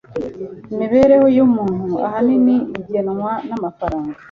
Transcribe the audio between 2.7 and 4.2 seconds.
igenwa namafaranga